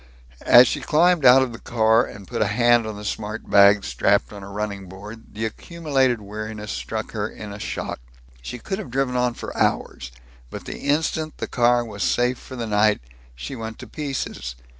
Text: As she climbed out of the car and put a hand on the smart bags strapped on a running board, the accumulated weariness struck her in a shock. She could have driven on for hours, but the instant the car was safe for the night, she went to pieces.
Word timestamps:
As 0.47 0.67
she 0.67 0.81
climbed 0.81 1.25
out 1.25 1.43
of 1.43 1.53
the 1.53 1.59
car 1.59 2.03
and 2.07 2.27
put 2.27 2.41
a 2.41 2.47
hand 2.47 2.87
on 2.87 2.97
the 2.97 3.05
smart 3.05 3.51
bags 3.51 3.85
strapped 3.85 4.33
on 4.33 4.41
a 4.41 4.49
running 4.49 4.89
board, 4.89 5.35
the 5.35 5.45
accumulated 5.45 6.19
weariness 6.19 6.71
struck 6.71 7.11
her 7.11 7.29
in 7.29 7.53
a 7.53 7.59
shock. 7.59 7.99
She 8.41 8.57
could 8.57 8.79
have 8.79 8.89
driven 8.89 9.15
on 9.15 9.35
for 9.35 9.55
hours, 9.55 10.11
but 10.49 10.65
the 10.65 10.79
instant 10.79 11.37
the 11.37 11.45
car 11.47 11.85
was 11.85 12.01
safe 12.01 12.39
for 12.39 12.55
the 12.55 12.65
night, 12.65 12.99
she 13.35 13.55
went 13.55 13.77
to 13.77 13.85
pieces. 13.85 14.55